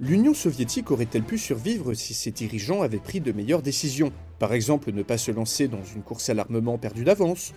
L'Union 0.00 0.32
soviétique 0.32 0.92
aurait-elle 0.92 1.24
pu 1.24 1.38
survivre 1.38 1.92
si 1.92 2.14
ses 2.14 2.30
dirigeants 2.30 2.82
avaient 2.82 2.98
pris 2.98 3.20
de 3.20 3.32
meilleures 3.32 3.62
décisions? 3.62 4.12
Par 4.38 4.52
exemple, 4.52 4.92
ne 4.92 5.02
pas 5.02 5.18
se 5.18 5.32
lancer 5.32 5.66
dans 5.66 5.82
une 5.82 6.02
course 6.02 6.28
à 6.28 6.34
l'armement 6.34 6.78
perdue 6.78 7.02
d'avance, 7.02 7.52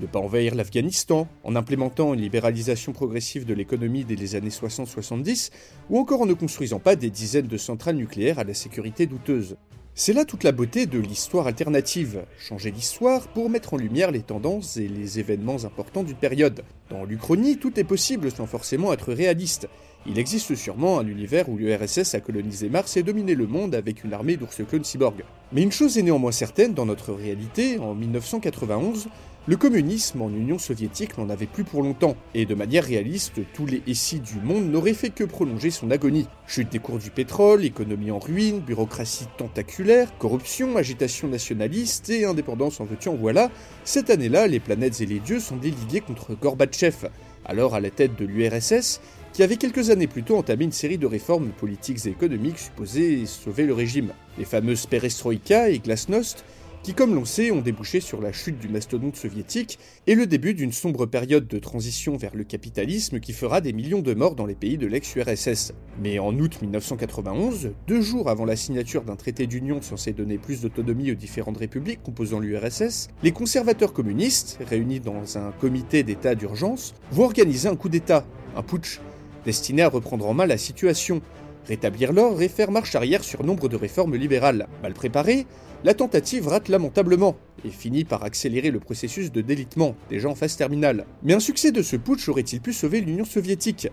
ne 0.00 0.06
pas 0.06 0.18
envahir 0.18 0.56
l'Afghanistan, 0.56 1.28
en 1.44 1.54
implémentant 1.54 2.12
une 2.12 2.20
libéralisation 2.20 2.92
progressive 2.92 3.46
de 3.46 3.54
l'économie 3.54 4.02
dès 4.02 4.16
les 4.16 4.34
années 4.34 4.48
60-70, 4.48 5.52
ou 5.88 6.00
encore 6.00 6.22
en 6.22 6.26
ne 6.26 6.34
construisant 6.34 6.80
pas 6.80 6.96
des 6.96 7.10
dizaines 7.10 7.46
de 7.46 7.56
centrales 7.56 7.94
nucléaires 7.94 8.40
à 8.40 8.44
la 8.44 8.54
sécurité 8.54 9.06
douteuse. 9.06 9.56
C'est 9.96 10.12
là 10.12 10.24
toute 10.24 10.42
la 10.42 10.50
beauté 10.50 10.86
de 10.86 10.98
l'histoire 10.98 11.46
alternative, 11.46 12.24
changer 12.36 12.72
l'histoire 12.72 13.28
pour 13.28 13.48
mettre 13.48 13.74
en 13.74 13.76
lumière 13.76 14.10
les 14.10 14.22
tendances 14.22 14.76
et 14.76 14.88
les 14.88 15.20
événements 15.20 15.64
importants 15.64 16.02
d'une 16.02 16.16
période. 16.16 16.64
Dans 16.90 17.04
l'Uchronie, 17.04 17.58
tout 17.58 17.78
est 17.78 17.84
possible 17.84 18.32
sans 18.32 18.46
forcément 18.46 18.92
être 18.92 19.12
réaliste. 19.12 19.68
Il 20.04 20.18
existe 20.18 20.56
sûrement 20.56 20.98
un 20.98 21.06
univers 21.06 21.48
où 21.48 21.56
l'URSS 21.56 22.16
a 22.16 22.20
colonisé 22.20 22.68
Mars 22.70 22.96
et 22.96 23.04
dominé 23.04 23.36
le 23.36 23.46
monde 23.46 23.76
avec 23.76 24.02
une 24.02 24.12
armée 24.12 24.36
d'ours 24.36 24.62
clones 24.68 24.82
cyborgs. 24.82 25.22
Mais 25.52 25.62
une 25.62 25.70
chose 25.70 25.96
est 25.96 26.02
néanmoins 26.02 26.32
certaine 26.32 26.74
dans 26.74 26.86
notre 26.86 27.12
réalité, 27.12 27.78
en 27.78 27.94
1991, 27.94 29.06
le 29.46 29.56
communisme 29.56 30.22
en 30.22 30.30
Union 30.30 30.58
soviétique 30.58 31.18
n'en 31.18 31.28
avait 31.28 31.44
plus 31.44 31.64
pour 31.64 31.82
longtemps, 31.82 32.16
et 32.32 32.46
de 32.46 32.54
manière 32.54 32.84
réaliste, 32.84 33.40
tous 33.52 33.66
les 33.66 33.82
SI 33.94 34.20
du 34.20 34.40
monde 34.42 34.70
n'auraient 34.70 34.94
fait 34.94 35.10
que 35.10 35.24
prolonger 35.24 35.70
son 35.70 35.90
agonie. 35.90 36.26
Chute 36.46 36.72
des 36.72 36.78
cours 36.78 36.98
du 36.98 37.10
pétrole, 37.10 37.62
économie 37.62 38.10
en 38.10 38.18
ruine, 38.18 38.60
bureaucratie 38.60 39.26
tentaculaire, 39.36 40.16
corruption, 40.16 40.78
agitation 40.78 41.28
nationaliste 41.28 42.08
et 42.08 42.24
indépendance 42.24 42.80
en 42.80 42.84
veux 42.84 42.96
en 43.06 43.16
voilà, 43.16 43.50
cette 43.84 44.08
année-là, 44.08 44.46
les 44.46 44.60
planètes 44.60 45.02
et 45.02 45.06
les 45.06 45.20
dieux 45.20 45.40
sont 45.40 45.56
déligués 45.56 46.00
contre 46.00 46.34
Gorbatchev, 46.34 47.10
alors 47.44 47.74
à 47.74 47.80
la 47.80 47.90
tête 47.90 48.18
de 48.18 48.24
l'URSS, 48.24 49.02
qui 49.34 49.42
avait 49.42 49.56
quelques 49.56 49.90
années 49.90 50.06
plus 50.06 50.22
tôt 50.22 50.38
entamé 50.38 50.64
une 50.64 50.72
série 50.72 50.96
de 50.96 51.06
réformes 51.06 51.48
politiques 51.48 52.06
et 52.06 52.10
économiques 52.10 52.58
supposées 52.58 53.26
sauver 53.26 53.64
le 53.64 53.74
régime. 53.74 54.12
Les 54.38 54.46
fameuses 54.46 54.86
perestroïka 54.86 55.68
et 55.68 55.80
glasnost, 55.80 56.44
qui, 56.84 56.92
comme 56.92 57.14
l'on 57.14 57.24
sait, 57.24 57.50
ont 57.50 57.62
débouché 57.62 58.00
sur 58.00 58.20
la 58.20 58.30
chute 58.30 58.58
du 58.58 58.68
mastodonte 58.68 59.16
soviétique 59.16 59.78
et 60.06 60.14
le 60.14 60.26
début 60.26 60.52
d'une 60.52 60.70
sombre 60.70 61.06
période 61.06 61.48
de 61.48 61.58
transition 61.58 62.18
vers 62.18 62.36
le 62.36 62.44
capitalisme 62.44 63.20
qui 63.20 63.32
fera 63.32 63.62
des 63.62 63.72
millions 63.72 64.02
de 64.02 64.12
morts 64.12 64.34
dans 64.34 64.44
les 64.44 64.54
pays 64.54 64.76
de 64.76 64.86
l'ex-URSS. 64.86 65.72
Mais 66.02 66.18
en 66.18 66.38
août 66.38 66.58
1991, 66.60 67.72
deux 67.88 68.02
jours 68.02 68.28
avant 68.28 68.44
la 68.44 68.54
signature 68.54 69.02
d'un 69.02 69.16
traité 69.16 69.46
d'union 69.46 69.80
censé 69.80 70.12
donner 70.12 70.36
plus 70.36 70.60
d'autonomie 70.60 71.10
aux 71.10 71.14
différentes 71.16 71.56
républiques 71.56 72.02
composant 72.02 72.38
l'URSS, 72.38 73.08
les 73.22 73.32
conservateurs 73.32 73.94
communistes, 73.94 74.58
réunis 74.68 75.00
dans 75.00 75.38
un 75.38 75.52
comité 75.52 76.02
d'état 76.02 76.34
d'urgence, 76.34 76.94
vont 77.10 77.24
organiser 77.24 77.66
un 77.66 77.76
coup 77.76 77.88
d'état, 77.88 78.26
un 78.56 78.62
putsch, 78.62 79.00
destiné 79.46 79.82
à 79.82 79.88
reprendre 79.88 80.26
en 80.26 80.34
main 80.34 80.44
la 80.44 80.58
situation, 80.58 81.22
rétablir 81.66 82.12
l'ordre 82.12 82.42
et 82.42 82.48
faire 82.48 82.70
marche 82.70 82.94
arrière 82.94 83.24
sur 83.24 83.44
nombre 83.44 83.68
de 83.68 83.76
réformes 83.76 84.16
libérales. 84.16 84.68
Mal 84.82 84.94
préparées, 84.94 85.46
la 85.84 85.94
tentative 85.94 86.48
rate 86.48 86.68
lamentablement 86.68 87.36
et 87.64 87.70
finit 87.70 88.04
par 88.04 88.24
accélérer 88.24 88.70
le 88.70 88.80
processus 88.80 89.32
de 89.32 89.40
délitement, 89.40 89.94
déjà 90.08 90.28
en 90.28 90.34
phase 90.34 90.56
terminale. 90.56 91.06
Mais 91.22 91.34
un 91.34 91.40
succès 91.40 91.72
de 91.72 91.82
ce 91.82 91.96
putsch 91.96 92.28
aurait-il 92.28 92.60
pu 92.60 92.72
sauver 92.72 93.00
l'Union 93.00 93.24
soviétique? 93.24 93.88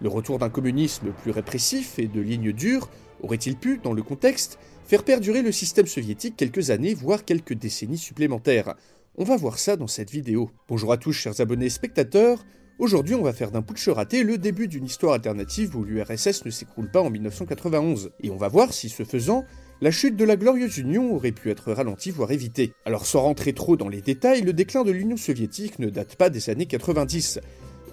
Le 0.00 0.08
retour 0.08 0.38
d'un 0.38 0.50
communisme 0.50 1.12
plus 1.22 1.30
répressif 1.30 1.98
et 1.98 2.08
de 2.08 2.20
lignes 2.20 2.52
dures 2.52 2.88
aurait-il 3.22 3.56
pu, 3.56 3.78
dans 3.82 3.92
le 3.92 4.02
contexte, 4.02 4.58
faire 4.84 5.04
perdurer 5.04 5.42
le 5.42 5.52
système 5.52 5.86
soviétique 5.86 6.36
quelques 6.36 6.70
années, 6.70 6.94
voire 6.94 7.24
quelques 7.24 7.54
décennies 7.54 7.98
supplémentaires? 7.98 8.74
On 9.16 9.24
va 9.24 9.36
voir 9.36 9.58
ça 9.58 9.76
dans 9.76 9.86
cette 9.86 10.10
vidéo. 10.10 10.50
Bonjour 10.68 10.92
à 10.92 10.96
tous 10.96 11.12
chers 11.12 11.40
abonnés 11.40 11.66
et 11.66 11.70
spectateurs, 11.70 12.44
Aujourd'hui, 12.82 13.14
on 13.14 13.22
va 13.22 13.32
faire 13.32 13.52
d'un 13.52 13.62
putsch 13.62 13.88
raté 13.90 14.24
le 14.24 14.38
début 14.38 14.66
d'une 14.66 14.86
histoire 14.86 15.12
alternative 15.12 15.76
où 15.76 15.84
l'URSS 15.84 16.44
ne 16.44 16.50
s'écroule 16.50 16.90
pas 16.90 17.00
en 17.00 17.10
1991. 17.10 18.10
Et 18.24 18.30
on 18.30 18.36
va 18.36 18.48
voir 18.48 18.72
si, 18.72 18.88
ce 18.88 19.04
faisant, 19.04 19.44
la 19.80 19.92
chute 19.92 20.16
de 20.16 20.24
la 20.24 20.34
glorieuse 20.34 20.78
Union 20.78 21.14
aurait 21.14 21.30
pu 21.30 21.52
être 21.52 21.72
ralentie 21.72 22.10
voire 22.10 22.32
évitée. 22.32 22.72
Alors 22.84 23.06
sans 23.06 23.20
rentrer 23.20 23.52
trop 23.52 23.76
dans 23.76 23.88
les 23.88 24.00
détails, 24.00 24.42
le 24.42 24.52
déclin 24.52 24.82
de 24.82 24.90
l'Union 24.90 25.16
soviétique 25.16 25.78
ne 25.78 25.90
date 25.90 26.16
pas 26.16 26.28
des 26.28 26.50
années 26.50 26.66
90. 26.66 27.38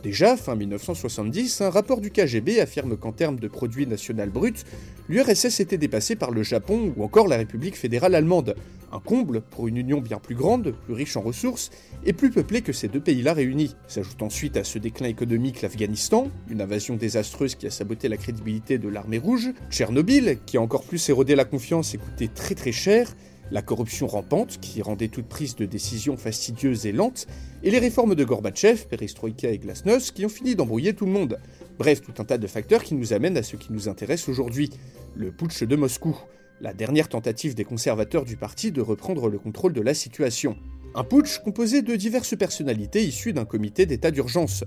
Déjà, 0.04 0.38
fin 0.38 0.56
1970, 0.56 1.60
un 1.60 1.70
rapport 1.70 2.00
du 2.00 2.10
KGB 2.10 2.62
affirme 2.62 2.96
qu'en 2.96 3.12
termes 3.12 3.38
de 3.38 3.50
produit 3.50 3.86
national 3.86 4.30
brut, 4.30 4.64
l'URSS 5.10 5.60
était 5.60 5.78
dépassée 5.78 6.16
par 6.16 6.32
le 6.32 6.42
Japon 6.42 6.94
ou 6.96 7.04
encore 7.04 7.28
la 7.28 7.36
République 7.36 7.76
fédérale 7.76 8.16
allemande. 8.16 8.56
Un 8.94 9.02
comble 9.02 9.42
pour 9.42 9.68
une 9.68 9.76
union 9.76 10.00
bien 10.00 10.18
plus 10.18 10.36
grande, 10.36 10.74
plus 10.86 10.94
riche 10.94 11.18
en 11.18 11.22
ressources 11.22 11.70
et 12.06 12.14
plus 12.14 12.32
peuplée 12.32 12.62
que 12.62 12.72
ces 12.72 12.88
deux 12.88 13.02
pays-là 13.02 13.34
réunis. 13.34 13.76
S'ajoute 13.88 14.24
ensuite 14.24 14.56
à 14.56 14.64
ce 14.64 14.80
déclin 14.80 15.08
économique 15.08 15.62
l'Afghanistan, 15.62 16.30
une 16.50 16.62
invasion 16.62 16.96
désastreuse 16.96 17.56
qui 17.56 17.68
a 17.68 17.72
saboté 17.72 18.08
la 18.08 18.18
crédibilité 18.18 18.78
de 18.78 18.88
l'armée 18.88 19.18
rouge, 19.18 19.50
Tchernobyl, 19.70 20.40
qui 20.46 20.56
a 20.56 20.62
encore 20.62 20.84
plus 20.84 21.10
érodé 21.10 21.36
la 21.36 21.46
confiance 21.46 21.94
et 21.94 21.98
coûté 21.98 22.30
très 22.30 22.56
très 22.56 22.72
cher, 22.72 23.14
la 23.52 23.62
corruption 23.62 24.08
rampante 24.08 24.60
qui 24.60 24.82
rendait 24.82 25.08
toute 25.08 25.28
prise 25.28 25.56
de 25.56 25.66
décision 25.66 26.18
fastidieuse 26.18 26.86
et 26.86 26.92
lente, 26.92 27.28
et 27.64 27.72
les 27.72 27.80
réformes 27.80 28.16
de 28.16 28.24
Gorbatchev, 28.24 28.86
Perestroïka 28.88 29.50
et 29.50 29.58
Glasnost 29.58 30.12
qui 30.12 30.26
ont 30.26 30.30
fini 30.30 30.56
d'embrouiller 30.56 30.94
tout 30.94 31.06
le 31.06 31.12
monde. 31.12 31.40
Bref, 31.78 32.02
tout 32.02 32.14
un 32.20 32.26
tas 32.26 32.38
de 32.38 32.48
facteurs 32.48 32.84
qui 32.84 32.96
nous 32.96 33.14
amènent 33.14 33.38
à 33.38 33.44
ce 33.44 33.56
qui 33.56 33.74
nous 33.74 33.90
intéresse 33.90 34.30
aujourd'hui, 34.30 34.70
le 35.16 35.32
putsch 35.32 35.64
de 35.64 35.76
Moscou, 35.76 36.18
la 36.62 36.74
dernière 36.74 37.10
tentative 37.10 37.56
des 37.56 37.64
conservateurs 37.64 38.26
du 38.26 38.36
parti 38.36 38.72
de 38.72 38.82
reprendre 38.82 39.30
le 39.30 39.40
contrôle 39.40 39.74
de 39.74 39.82
la 39.82 39.94
situation. 39.94 40.58
Un 40.96 41.04
putsch 41.04 41.40
composé 41.40 41.82
de 41.82 41.96
diverses 41.96 42.38
personnalités 42.38 43.04
issues 43.04 43.34
d'un 43.34 43.46
comité 43.46 43.86
d'état 43.86 44.12
d'urgence, 44.12 44.64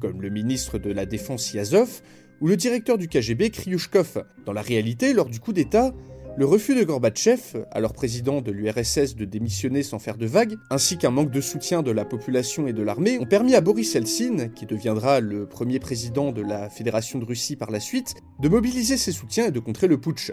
comme 0.00 0.22
le 0.22 0.30
ministre 0.30 0.78
de 0.78 0.90
la 0.90 1.06
Défense 1.06 1.52
Yazov 1.54 2.02
ou 2.40 2.48
le 2.48 2.56
directeur 2.56 2.98
du 2.98 3.08
KGB 3.08 3.50
Kryushkov. 3.50 4.24
Dans 4.44 4.52
la 4.52 4.62
réalité, 4.62 5.12
lors 5.12 5.28
du 5.28 5.40
coup 5.40 5.52
d'état, 5.52 5.94
le 6.38 6.44
refus 6.44 6.74
de 6.74 6.84
Gorbatchev, 6.84 7.64
alors 7.72 7.94
président 7.94 8.42
de 8.42 8.52
l'URSS, 8.52 9.16
de 9.16 9.24
démissionner 9.24 9.82
sans 9.82 9.98
faire 9.98 10.18
de 10.18 10.26
vagues, 10.26 10.56
ainsi 10.68 10.98
qu'un 10.98 11.10
manque 11.10 11.30
de 11.30 11.40
soutien 11.40 11.82
de 11.82 11.90
la 11.90 12.04
population 12.04 12.66
et 12.66 12.74
de 12.74 12.82
l'armée, 12.82 13.18
ont 13.18 13.24
permis 13.24 13.54
à 13.54 13.62
Boris 13.62 13.94
Eltsine, 13.94 14.52
qui 14.54 14.66
deviendra 14.66 15.20
le 15.20 15.46
premier 15.46 15.78
président 15.78 16.32
de 16.32 16.42
la 16.42 16.68
Fédération 16.68 17.18
de 17.18 17.24
Russie 17.24 17.56
par 17.56 17.70
la 17.70 17.80
suite, 17.80 18.14
de 18.38 18.50
mobiliser 18.50 18.98
ses 18.98 19.12
soutiens 19.12 19.46
et 19.46 19.50
de 19.50 19.60
contrer 19.60 19.86
le 19.86 19.98
putsch. 19.98 20.30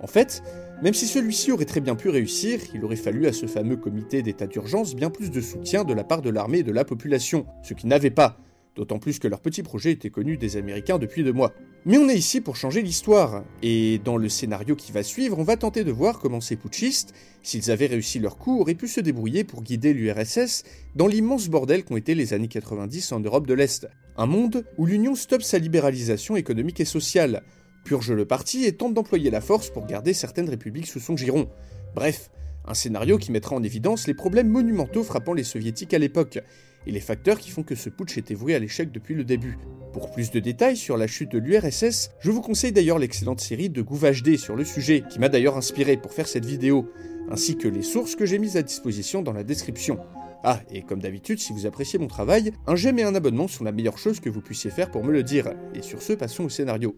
En 0.00 0.06
fait, 0.06 0.42
même 0.82 0.92
si 0.92 1.06
celui-ci 1.06 1.52
aurait 1.52 1.64
très 1.64 1.80
bien 1.80 1.94
pu 1.94 2.10
réussir, 2.10 2.60
il 2.74 2.84
aurait 2.84 2.96
fallu 2.96 3.26
à 3.26 3.32
ce 3.32 3.46
fameux 3.46 3.76
comité 3.76 4.20
d'état 4.20 4.46
d'urgence 4.46 4.94
bien 4.94 5.08
plus 5.08 5.30
de 5.30 5.40
soutien 5.40 5.84
de 5.84 5.94
la 5.94 6.04
part 6.04 6.20
de 6.20 6.28
l'armée 6.28 6.58
et 6.58 6.64
de 6.64 6.72
la 6.72 6.84
population, 6.84 7.46
ce 7.62 7.72
qui 7.72 7.86
n'avait 7.86 8.10
pas, 8.10 8.36
d'autant 8.76 8.98
plus 8.98 9.18
que 9.18 9.26
leur 9.26 9.40
petit 9.40 9.62
projet 9.62 9.92
était 9.92 10.10
connu 10.10 10.36
des 10.36 10.56
Américains 10.56 10.98
depuis 10.98 11.24
deux 11.24 11.32
mois. 11.32 11.52
Mais 11.86 11.98
on 11.98 12.08
est 12.08 12.16
ici 12.16 12.40
pour 12.40 12.56
changer 12.56 12.82
l'histoire, 12.82 13.42
et 13.62 13.98
dans 14.04 14.16
le 14.16 14.28
scénario 14.28 14.76
qui 14.76 14.92
va 14.92 15.02
suivre, 15.02 15.38
on 15.38 15.44
va 15.44 15.56
tenter 15.56 15.82
de 15.82 15.90
voir 15.90 16.18
comment 16.18 16.40
ces 16.40 16.56
putschistes, 16.56 17.14
s'ils 17.42 17.70
avaient 17.70 17.86
réussi 17.86 18.18
leur 18.18 18.36
coup, 18.36 18.60
auraient 18.60 18.74
pu 18.74 18.86
se 18.86 19.00
débrouiller 19.00 19.44
pour 19.44 19.62
guider 19.62 19.92
l'URSS 19.92 20.64
dans 20.94 21.06
l'immense 21.06 21.48
bordel 21.48 21.84
qu'ont 21.84 21.96
été 21.96 22.14
les 22.14 22.34
années 22.34 22.48
90 22.48 23.12
en 23.12 23.20
Europe 23.20 23.46
de 23.46 23.54
l'Est. 23.54 23.88
Un 24.16 24.26
monde 24.26 24.64
où 24.76 24.86
l'Union 24.86 25.14
stoppe 25.14 25.42
sa 25.42 25.58
libéralisation 25.58 26.36
économique 26.36 26.80
et 26.80 26.84
sociale, 26.84 27.42
purge 27.84 28.12
le 28.12 28.26
parti 28.26 28.64
et 28.64 28.72
tente 28.72 28.94
d'employer 28.94 29.30
la 29.30 29.40
force 29.40 29.70
pour 29.70 29.86
garder 29.86 30.12
certaines 30.12 30.50
républiques 30.50 30.88
sous 30.88 31.00
son 31.00 31.16
giron. 31.16 31.48
Bref, 31.94 32.30
un 32.66 32.74
scénario 32.74 33.16
qui 33.16 33.30
mettra 33.30 33.54
en 33.54 33.62
évidence 33.62 34.08
les 34.08 34.14
problèmes 34.14 34.48
monumentaux 34.48 35.04
frappant 35.04 35.34
les 35.34 35.44
soviétiques 35.44 35.94
à 35.94 35.98
l'époque, 35.98 36.40
et 36.86 36.92
les 36.92 37.00
facteurs 37.00 37.38
qui 37.38 37.50
font 37.50 37.62
que 37.62 37.74
ce 37.74 37.90
putsch 37.90 38.16
était 38.18 38.34
voué 38.34 38.54
à 38.54 38.58
l'échec 38.58 38.92
depuis 38.92 39.14
le 39.14 39.24
début. 39.24 39.58
Pour 39.92 40.10
plus 40.10 40.30
de 40.30 40.40
détails 40.40 40.76
sur 40.76 40.96
la 40.96 41.06
chute 41.06 41.32
de 41.32 41.38
l'URSS, 41.38 42.10
je 42.20 42.30
vous 42.30 42.42
conseille 42.42 42.72
d'ailleurs 42.72 42.98
l'excellente 42.98 43.40
série 43.40 43.70
de 43.70 43.82
GouVHD 43.82 44.36
sur 44.36 44.56
le 44.56 44.64
sujet, 44.64 45.02
qui 45.10 45.18
m'a 45.18 45.28
d'ailleurs 45.28 45.56
inspiré 45.56 45.96
pour 45.96 46.12
faire 46.12 46.28
cette 46.28 46.44
vidéo, 46.44 46.90
ainsi 47.30 47.56
que 47.56 47.68
les 47.68 47.82
sources 47.82 48.14
que 48.14 48.26
j'ai 48.26 48.38
mises 48.38 48.56
à 48.56 48.62
disposition 48.62 49.22
dans 49.22 49.32
la 49.32 49.44
description. 49.44 49.98
Ah, 50.44 50.60
et 50.70 50.82
comme 50.82 51.00
d'habitude, 51.00 51.40
si 51.40 51.52
vous 51.52 51.66
appréciez 51.66 51.98
mon 51.98 52.06
travail, 52.06 52.52
un 52.66 52.76
j'aime 52.76 52.98
et 52.98 53.02
un 53.02 53.14
abonnement 53.14 53.48
sont 53.48 53.64
la 53.64 53.72
meilleure 53.72 53.98
chose 53.98 54.20
que 54.20 54.30
vous 54.30 54.40
puissiez 54.40 54.70
faire 54.70 54.90
pour 54.90 55.02
me 55.02 55.12
le 55.12 55.22
dire. 55.22 55.52
Et 55.74 55.82
sur 55.82 56.02
ce, 56.02 56.12
passons 56.12 56.44
au 56.44 56.48
scénario. 56.48 56.96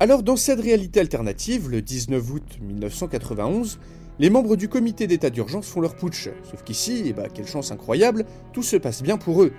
Alors 0.00 0.22
dans 0.22 0.36
cette 0.36 0.60
réalité 0.60 1.00
alternative, 1.00 1.68
le 1.68 1.82
19 1.82 2.30
août 2.30 2.58
1991, 2.60 3.80
Les 4.20 4.30
membres 4.30 4.56
du 4.56 4.68
comité 4.68 5.06
d'état 5.06 5.30
d'urgence 5.30 5.68
font 5.68 5.80
leur 5.80 5.94
putsch, 5.94 6.28
sauf 6.42 6.64
qu'ici, 6.64 7.04
eh 7.06 7.12
ben, 7.12 7.28
quelle 7.32 7.46
chance 7.46 7.70
incroyable, 7.70 8.24
tout 8.52 8.64
se 8.64 8.76
passe 8.76 9.00
bien 9.00 9.16
pour 9.16 9.44
eux. 9.44 9.52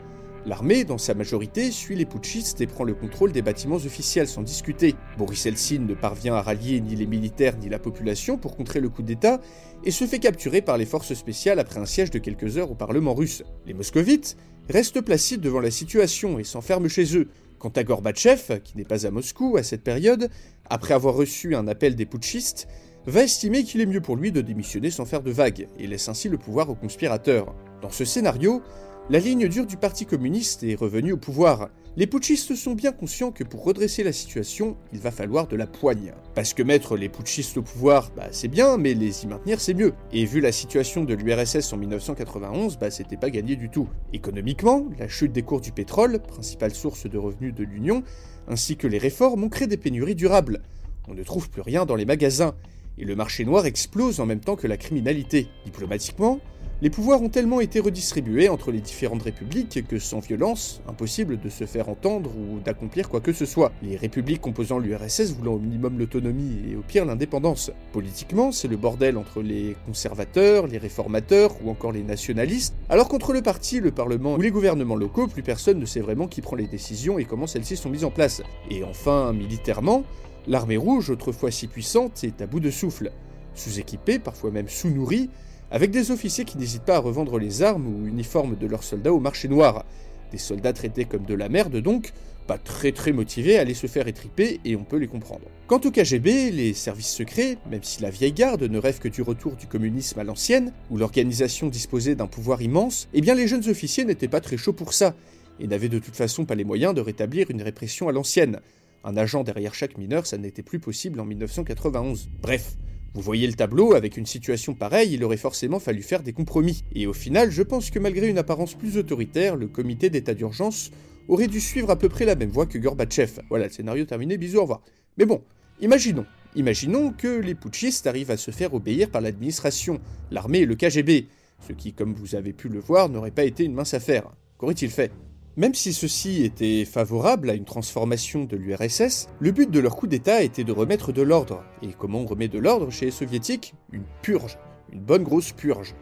L'armée, 0.45 0.83
dans 0.83 0.97
sa 0.97 1.13
majorité, 1.13 1.71
suit 1.71 1.95
les 1.95 2.05
putschistes 2.05 2.59
et 2.59 2.67
prend 2.67 2.83
le 2.83 2.93
contrôle 2.93 3.31
des 3.31 3.41
bâtiments 3.41 3.77
officiels 3.77 4.27
sans 4.27 4.41
discuter. 4.41 4.95
Boris 5.17 5.45
Eltsine 5.45 5.85
ne 5.85 5.93
parvient 5.93 6.35
à 6.35 6.41
rallier 6.41 6.81
ni 6.81 6.97
les 6.97 7.05
militaires 7.05 7.57
ni 7.57 7.69
la 7.69 7.79
population 7.79 8.37
pour 8.37 8.57
contrer 8.57 8.81
le 8.81 8.89
coup 8.89 9.01
d'État 9.01 9.39
et 9.85 9.91
se 9.91 10.05
fait 10.05 10.19
capturer 10.19 10.61
par 10.61 10.77
les 10.77 10.85
forces 10.85 11.13
spéciales 11.13 11.59
après 11.59 11.79
un 11.79 11.85
siège 11.85 12.11
de 12.11 12.19
quelques 12.19 12.57
heures 12.57 12.71
au 12.71 12.75
Parlement 12.75 13.13
russe. 13.13 13.43
Les 13.65 13.73
moscovites 13.73 14.35
restent 14.69 15.01
placides 15.01 15.41
devant 15.41 15.61
la 15.61 15.71
situation 15.71 16.37
et 16.37 16.43
s'enferment 16.43 16.89
chez 16.89 17.15
eux. 17.15 17.29
Quant 17.59 17.69
à 17.69 17.83
Gorbatchev, 17.83 18.59
qui 18.63 18.75
n'est 18.75 18.85
pas 18.85 19.05
à 19.05 19.11
Moscou 19.11 19.55
à 19.57 19.63
cette 19.63 19.83
période, 19.83 20.29
après 20.69 20.93
avoir 20.93 21.15
reçu 21.15 21.55
un 21.55 21.67
appel 21.67 21.95
des 21.95 22.05
putschistes, 22.05 22.67
va 23.05 23.23
estimer 23.23 23.63
qu'il 23.63 23.81
est 23.81 23.85
mieux 23.85 24.01
pour 24.01 24.15
lui 24.15 24.31
de 24.31 24.41
démissionner 24.41 24.91
sans 24.91 25.05
faire 25.05 25.23
de 25.23 25.31
vagues 25.31 25.67
et 25.77 25.87
laisse 25.87 26.09
ainsi 26.09 26.29
le 26.29 26.37
pouvoir 26.37 26.69
aux 26.69 26.75
conspirateurs. 26.75 27.55
Dans 27.81 27.89
ce 27.89 28.05
scénario, 28.05 28.61
la 29.09 29.19
ligne 29.19 29.47
dure 29.47 29.65
du 29.65 29.77
Parti 29.77 30.05
communiste 30.05 30.63
est 30.63 30.75
revenue 30.75 31.13
au 31.13 31.17
pouvoir. 31.17 31.69
Les 31.97 32.05
putschistes 32.05 32.55
sont 32.55 32.75
bien 32.75 32.91
conscients 32.91 33.31
que 33.31 33.43
pour 33.43 33.63
redresser 33.63 34.03
la 34.03 34.13
situation, 34.13 34.77
il 34.93 34.99
va 34.99 35.09
falloir 35.09 35.47
de 35.47 35.55
la 35.55 35.65
poigne. 35.65 36.13
Parce 36.35 36.53
que 36.53 36.61
mettre 36.61 36.95
les 36.95 37.09
putschistes 37.09 37.57
au 37.57 37.63
pouvoir, 37.63 38.11
bah 38.15 38.27
c'est 38.31 38.47
bien, 38.47 38.77
mais 38.77 38.93
les 38.93 39.23
y 39.23 39.27
maintenir 39.27 39.59
c'est 39.59 39.73
mieux. 39.73 39.93
Et 40.13 40.25
vu 40.25 40.41
la 40.41 40.51
situation 40.51 41.03
de 41.03 41.15
l'URSS 41.15 41.73
en 41.73 41.77
1991, 41.77 42.77
bah 42.77 42.91
c'était 42.91 43.17
pas 43.17 43.31
gagné 43.31 43.55
du 43.55 43.69
tout. 43.69 43.89
Économiquement, 44.13 44.85
la 44.99 45.07
chute 45.07 45.31
des 45.31 45.41
cours 45.41 45.61
du 45.61 45.71
pétrole, 45.71 46.19
principale 46.19 46.75
source 46.75 47.09
de 47.09 47.17
revenus 47.17 47.55
de 47.55 47.63
l'Union, 47.63 48.03
ainsi 48.47 48.77
que 48.77 48.87
les 48.87 48.99
réformes 48.99 49.43
ont 49.43 49.49
créé 49.49 49.67
des 49.67 49.77
pénuries 49.77 50.15
durables. 50.15 50.61
On 51.07 51.15
ne 51.15 51.23
trouve 51.23 51.49
plus 51.49 51.61
rien 51.61 51.85
dans 51.87 51.95
les 51.95 52.05
magasins, 52.05 52.53
et 52.99 53.05
le 53.05 53.15
marché 53.15 53.45
noir 53.45 53.65
explose 53.65 54.19
en 54.19 54.25
même 54.25 54.41
temps 54.41 54.55
que 54.55 54.67
la 54.67 54.77
criminalité. 54.77 55.47
Diplomatiquement, 55.65 56.39
les 56.81 56.89
pouvoirs 56.89 57.21
ont 57.21 57.27
tellement 57.27 57.59
été 57.59 57.81
redistribués 57.81 58.47
entre 58.47 58.71
les 58.71 58.79
différentes 58.79 59.23
républiques 59.23 59.85
que 59.85 59.99
sans 59.99 60.19
violence, 60.19 60.81
impossible 60.87 61.37
de 61.37 61.49
se 61.49 61.65
faire 61.65 61.89
entendre 61.89 62.31
ou 62.37 62.61
d'accomplir 62.61 63.09
quoi 63.09 63.19
que 63.19 63.33
ce 63.33 63.45
soit. 63.45 63.73
Les 63.83 63.97
républiques 63.97 64.39
composant 64.39 64.79
l'URSS 64.79 65.33
voulant 65.33 65.55
au 65.55 65.59
minimum 65.59 65.99
l'autonomie 65.99 66.71
et 66.71 66.77
au 66.77 66.81
pire 66.81 67.03
l'indépendance. 67.03 67.69
Politiquement, 67.91 68.53
c'est 68.53 68.69
le 68.69 68.77
bordel 68.77 69.17
entre 69.17 69.41
les 69.41 69.75
conservateurs, 69.85 70.67
les 70.67 70.77
réformateurs 70.77 71.51
ou 71.65 71.69
encore 71.69 71.91
les 71.91 72.03
nationalistes, 72.03 72.73
alors 72.87 73.09
qu'entre 73.09 73.33
le 73.33 73.41
parti, 73.41 73.81
le 73.81 73.91
parlement 73.91 74.35
ou 74.35 74.41
les 74.41 74.51
gouvernements 74.51 74.95
locaux, 74.95 75.27
plus 75.27 75.43
personne 75.43 75.79
ne 75.79 75.85
sait 75.85 75.99
vraiment 75.99 76.27
qui 76.29 76.39
prend 76.39 76.55
les 76.55 76.67
décisions 76.67 77.19
et 77.19 77.25
comment 77.25 77.45
celles-ci 77.45 77.75
sont 77.75 77.89
mises 77.89 78.05
en 78.05 78.11
place. 78.11 78.41
Et 78.71 78.85
enfin, 78.85 79.33
militairement, 79.33 80.05
l'armée 80.47 80.77
rouge, 80.77 81.09
autrefois 81.09 81.51
si 81.51 81.67
puissante, 81.67 82.23
est 82.23 82.41
à 82.41 82.47
bout 82.47 82.59
de 82.59 82.71
souffle. 82.71 83.11
Sous-équipée, 83.55 84.19
parfois 84.19 84.51
même 84.51 84.69
sous-nourrie, 84.69 85.29
avec 85.71 85.91
des 85.91 86.11
officiers 86.11 86.45
qui 86.45 86.57
n'hésitent 86.57 86.83
pas 86.83 86.95
à 86.95 86.99
revendre 86.99 87.37
les 87.37 87.61
armes 87.61 87.87
ou 87.87 88.07
uniformes 88.07 88.55
de 88.55 88.67
leurs 88.67 88.83
soldats 88.83 89.13
au 89.13 89.19
marché 89.19 89.47
noir. 89.47 89.85
Des 90.31 90.37
soldats 90.37 90.73
traités 90.73 91.05
comme 91.05 91.25
de 91.25 91.33
la 91.33 91.49
merde 91.49 91.77
donc, 91.77 92.13
pas 92.47 92.57
très 92.57 92.91
très 92.91 93.11
motivés 93.11 93.57
à 93.57 93.61
aller 93.61 93.75
se 93.75 93.85
faire 93.85 94.07
étriper 94.07 94.59
et 94.65 94.75
on 94.75 94.83
peut 94.83 94.97
les 94.97 95.07
comprendre. 95.07 95.45
Quant 95.67 95.79
au 95.85 95.91
KGB, 95.91 96.49
les 96.49 96.73
services 96.73 97.13
secrets, 97.13 97.57
même 97.69 97.83
si 97.83 98.01
la 98.01 98.09
vieille 98.09 98.31
garde 98.31 98.63
ne 98.63 98.79
rêve 98.79 98.97
que 98.97 99.07
du 99.07 99.21
retour 99.21 99.55
du 99.55 99.67
communisme 99.67 100.19
à 100.19 100.23
l'ancienne, 100.23 100.73
où 100.89 100.97
l'organisation 100.97 101.67
disposait 101.67 102.15
d'un 102.15 102.25
pouvoir 102.25 102.63
immense, 102.63 103.07
eh 103.13 103.21
bien 103.21 103.35
les 103.35 103.47
jeunes 103.47 103.69
officiers 103.69 104.03
n'étaient 104.03 104.27
pas 104.27 104.41
très 104.41 104.57
chauds 104.57 104.73
pour 104.73 104.93
ça, 104.93 105.13
et 105.59 105.67
n'avaient 105.67 105.89
de 105.89 105.99
toute 105.99 106.15
façon 106.15 106.45
pas 106.45 106.55
les 106.55 106.63
moyens 106.63 106.95
de 106.95 107.01
rétablir 107.01 107.51
une 107.51 107.61
répression 107.61 108.09
à 108.09 108.11
l'ancienne. 108.11 108.61
Un 109.03 109.15
agent 109.15 109.43
derrière 109.43 109.73
chaque 109.73 109.97
mineur, 109.97 110.25
ça 110.25 110.37
n'était 110.37 110.61
plus 110.61 110.79
possible 110.79 111.19
en 111.19 111.25
1991. 111.25 112.29
Bref, 112.41 112.75
vous 113.13 113.21
voyez 113.21 113.47
le 113.47 113.53
tableau, 113.53 113.93
avec 113.93 114.17
une 114.17 114.25
situation 114.25 114.73
pareille, 114.73 115.13
il 115.13 115.23
aurait 115.23 115.37
forcément 115.37 115.79
fallu 115.79 116.01
faire 116.01 116.21
des 116.21 116.33
compromis. 116.33 116.83
Et 116.93 117.07
au 117.07 117.13
final, 117.13 117.49
je 117.49 117.63
pense 117.63 117.89
que 117.89 117.99
malgré 117.99 118.27
une 118.27 118.37
apparence 118.37 118.75
plus 118.75 118.97
autoritaire, 118.97 119.55
le 119.55 119.67
comité 119.67 120.09
d'état 120.09 120.33
d'urgence 120.33 120.91
aurait 121.27 121.47
dû 121.47 121.59
suivre 121.59 121.89
à 121.89 121.95
peu 121.97 122.09
près 122.09 122.25
la 122.25 122.35
même 122.35 122.49
voie 122.49 122.65
que 122.65 122.77
Gorbatchev. 122.77 123.41
Voilà, 123.49 123.65
le 123.65 123.71
scénario 123.71 124.05
terminé, 124.05 124.37
bisous, 124.37 124.59
au 124.59 124.61
revoir. 124.63 124.81
Mais 125.17 125.25
bon, 125.25 125.41
imaginons. 125.81 126.25
Imaginons 126.55 127.11
que 127.11 127.27
les 127.27 127.55
putschistes 127.55 128.07
arrivent 128.07 128.31
à 128.31 128.37
se 128.37 128.51
faire 128.51 128.73
obéir 128.73 129.09
par 129.09 129.21
l'administration, 129.21 129.99
l'armée 130.31 130.59
et 130.59 130.65
le 130.65 130.75
KGB, 130.75 131.27
ce 131.67 131.73
qui, 131.73 131.93
comme 131.93 132.13
vous 132.13 132.35
avez 132.35 132.53
pu 132.53 132.69
le 132.69 132.79
voir, 132.79 133.09
n'aurait 133.09 133.31
pas 133.31 133.43
été 133.43 133.63
une 133.63 133.73
mince 133.73 133.93
affaire. 133.93 134.29
Qu'aurait-il 134.57 134.89
fait? 134.89 135.11
Même 135.57 135.73
si 135.73 135.93
ceux-ci 135.93 136.43
étaient 136.43 136.85
favorables 136.85 137.49
à 137.49 137.53
une 137.53 137.65
transformation 137.65 138.45
de 138.45 138.55
l'URSS, 138.55 139.27
le 139.39 139.51
but 139.51 139.69
de 139.69 139.79
leur 139.79 139.95
coup 139.95 140.07
d'État 140.07 140.41
était 140.41 140.63
de 140.63 140.71
remettre 140.71 141.11
de 141.11 141.21
l'ordre. 141.21 141.63
Et 141.81 141.89
comment 141.97 142.21
on 142.21 142.25
remet 142.25 142.47
de 142.47 142.59
l'ordre 142.59 142.91
chez 142.91 143.05
les 143.05 143.11
soviétiques? 143.11 143.73
Une 143.91 144.05
purge, 144.21 144.57
une 144.93 145.01
bonne 145.01 145.23
grosse 145.23 145.51
purge. 145.51 145.95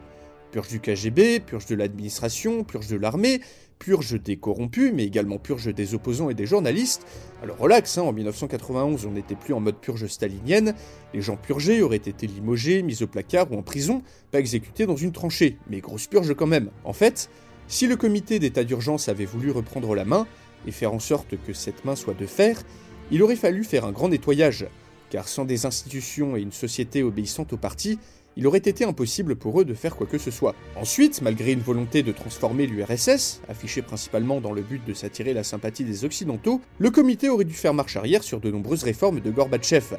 Purge 0.52 0.70
du 0.70 0.80
KGB, 0.80 1.40
purge 1.40 1.66
de 1.66 1.76
l'administration, 1.76 2.64
purge 2.64 2.88
de 2.88 2.98
l'armée, 2.98 3.42
purge 3.80 4.22
des 4.22 4.38
corrompus, 4.38 4.92
mais 4.94 5.06
également 5.06 5.38
purge 5.38 5.74
des 5.74 5.94
opposants 5.94 6.30
et 6.30 6.34
des 6.34 6.46
journalistes. 6.46 7.06
Alors 7.44 7.58
relax, 7.58 7.98
hein, 7.98 8.04
en 8.04 8.14
1991 8.14 9.06
on 9.06 9.12
n'était 9.12 9.36
plus 9.36 9.54
en 9.54 9.60
mode 9.60 9.78
purge 9.78 10.08
stalinienne, 10.08 10.74
les 11.14 11.22
gens 11.22 11.38
purgés 11.38 11.82
auraient 11.82 11.98
été 11.98 12.28
limogés, 12.28 12.82
mis 12.82 13.04
au 13.04 13.08
placard 13.08 13.52
ou 13.52 13.58
en 13.58 13.64
prison, 13.64 14.02
pas 14.32 14.40
exécutés 14.40 14.86
dans 14.86 14.96
une 14.96 15.12
tranchée, 15.12 15.58
mais 15.70 15.80
grosse 15.80 16.08
purge 16.08 16.34
quand 16.34 16.48
même. 16.48 16.72
En 16.84 16.94
fait, 16.94 17.30
si 17.68 17.88
le 17.88 17.96
comité 17.98 18.40
d'état 18.40 18.64
d'urgence 18.64 19.10
avait 19.10 19.26
voulu 19.26 19.52
reprendre 19.52 19.94
la 19.94 20.06
main 20.06 20.26
et 20.66 20.72
faire 20.72 20.94
en 20.94 21.00
sorte 21.00 21.36
que 21.46 21.54
cette 21.54 21.84
main 21.86 21.96
soit 21.96 22.14
de 22.14 22.26
fer, 22.26 22.62
il 23.12 23.22
aurait 23.24 23.36
fallu 23.36 23.64
faire 23.64 23.86
un 23.86 23.92
grand 23.92 24.10
nettoyage, 24.10 24.68
car 25.10 25.28
sans 25.28 25.46
des 25.46 25.66
institutions 25.66 26.36
et 26.36 26.42
une 26.42 26.52
société 26.52 27.04
obéissante 27.04 27.54
au 27.54 27.58
parti, 27.58 28.00
il 28.38 28.46
aurait 28.46 28.60
été 28.60 28.86
impossible 28.86 29.36
pour 29.36 29.60
eux 29.60 29.66
de 29.66 29.74
faire 29.74 29.96
quoi 29.96 30.06
que 30.06 30.20
ce 30.20 30.30
soit. 30.30 30.56
Ensuite, 30.76 31.22
malgré 31.22 31.54
une 31.54 31.60
volonté 31.60 32.04
de 32.04 32.12
transformer 32.12 32.68
l'URSS, 32.68 33.42
affichée 33.50 33.82
principalement 33.82 34.40
dans 34.40 34.54
le 34.54 34.62
but 34.62 34.86
de 34.86 34.94
s'attirer 34.94 35.34
la 35.34 35.44
sympathie 35.44 35.84
des 35.84 36.06
Occidentaux, 36.06 36.62
le 36.78 36.92
comité 36.92 37.30
aurait 37.30 37.46
dû 37.46 37.56
faire 37.56 37.74
marche 37.74 37.96
arrière 37.96 38.24
sur 38.24 38.40
de 38.40 38.52
nombreuses 38.52 38.84
réformes 38.84 39.22
de 39.22 39.32
Gorbatchev, 39.32 39.98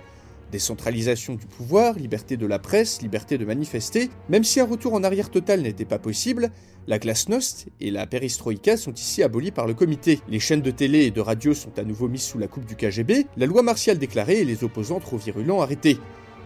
Décentralisation 0.50 1.34
du 1.34 1.46
pouvoir, 1.46 1.94
liberté 1.94 2.36
de 2.36 2.46
la 2.46 2.58
presse, 2.58 3.02
liberté 3.02 3.36
de 3.36 3.44
manifester, 3.44 4.08
même 4.28 4.44
si 4.44 4.60
un 4.60 4.64
retour 4.64 4.94
en 4.94 5.04
arrière 5.04 5.30
total 5.30 5.60
n'était 5.60 5.84
pas 5.84 5.98
possible, 5.98 6.50
la 6.86 6.98
glasnost 6.98 7.66
et 7.80 7.90
la 7.90 8.06
perestroïka 8.06 8.78
sont 8.78 8.94
ici 8.94 9.22
abolies 9.22 9.50
par 9.50 9.66
le 9.66 9.74
comité. 9.74 10.20
Les 10.30 10.40
chaînes 10.40 10.62
de 10.62 10.70
télé 10.70 11.00
et 11.00 11.10
de 11.10 11.20
radio 11.20 11.52
sont 11.52 11.78
à 11.78 11.84
nouveau 11.84 12.08
mises 12.08 12.22
sous 12.22 12.38
la 12.38 12.48
coupe 12.48 12.64
du 12.64 12.76
KGB, 12.76 13.26
la 13.36 13.44
loi 13.44 13.62
martiale 13.62 13.98
déclarée 13.98 14.40
et 14.40 14.44
les 14.46 14.64
opposants 14.64 15.00
trop 15.00 15.18
virulents 15.18 15.60
arrêtés. 15.60 15.98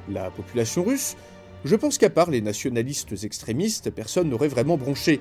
La 0.08 0.32
population 0.32 0.82
russe 0.82 1.14
Je 1.64 1.76
pense 1.76 1.96
qu'à 1.96 2.10
part 2.10 2.28
les 2.28 2.40
nationalistes 2.40 3.14
extrémistes, 3.22 3.90
personne 3.90 4.28
n'aurait 4.28 4.48
vraiment 4.48 4.76
bronché. 4.76 5.20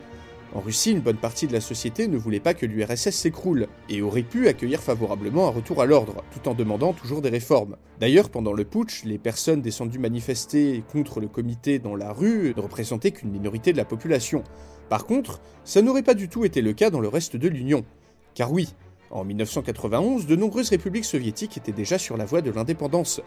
En 0.53 0.59
Russie, 0.59 0.91
une 0.91 0.99
bonne 0.99 1.17
partie 1.17 1.47
de 1.47 1.53
la 1.53 1.61
société 1.61 2.09
ne 2.09 2.17
voulait 2.17 2.41
pas 2.41 2.53
que 2.53 2.65
l'URSS 2.65 3.11
s'écroule, 3.11 3.67
et 3.87 4.01
aurait 4.01 4.21
pu 4.21 4.49
accueillir 4.49 4.81
favorablement 4.81 5.47
un 5.47 5.51
retour 5.51 5.81
à 5.81 5.85
l'ordre, 5.85 6.25
tout 6.31 6.49
en 6.49 6.53
demandant 6.53 6.91
toujours 6.91 7.21
des 7.21 7.29
réformes. 7.29 7.77
D'ailleurs, 8.01 8.29
pendant 8.29 8.51
le 8.51 8.65
putsch, 8.65 9.05
les 9.05 9.17
personnes 9.17 9.61
descendues 9.61 9.99
manifester 9.99 10.83
contre 10.91 11.21
le 11.21 11.29
comité 11.29 11.79
dans 11.79 11.95
la 11.95 12.11
rue 12.11 12.53
ne 12.55 12.61
représentaient 12.61 13.11
qu'une 13.11 13.31
minorité 13.31 13.71
de 13.71 13.77
la 13.77 13.85
population. 13.85 14.43
Par 14.89 15.05
contre, 15.05 15.39
ça 15.63 15.81
n'aurait 15.81 16.03
pas 16.03 16.15
du 16.15 16.27
tout 16.27 16.43
été 16.43 16.61
le 16.61 16.73
cas 16.73 16.89
dans 16.89 16.99
le 16.99 17.07
reste 17.07 17.37
de 17.37 17.47
l'Union. 17.47 17.85
Car 18.33 18.51
oui, 18.51 18.75
en 19.09 19.23
1991, 19.23 20.25
de 20.25 20.35
nombreuses 20.35 20.69
républiques 20.69 21.05
soviétiques 21.05 21.55
étaient 21.55 21.71
déjà 21.71 21.97
sur 21.97 22.17
la 22.17 22.25
voie 22.25 22.41
de 22.41 22.51
l'indépendance. 22.51 23.21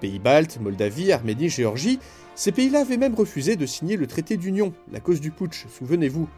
Pays 0.00 0.20
baltes, 0.20 0.60
Moldavie, 0.60 1.10
Arménie, 1.10 1.48
Géorgie, 1.48 1.98
ces 2.36 2.52
pays-là 2.52 2.82
avaient 2.82 2.96
même 2.96 3.16
refusé 3.16 3.56
de 3.56 3.66
signer 3.66 3.96
le 3.96 4.06
traité 4.06 4.36
d'union, 4.36 4.72
la 4.92 5.00
cause 5.00 5.20
du 5.20 5.32
putsch, 5.32 5.66
souvenez-vous. 5.76 6.28